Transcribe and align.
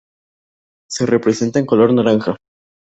Se 0.89 1.05
representa 1.05 1.59
en 1.59 1.67
color 1.67 1.93
naranja. 1.93 2.35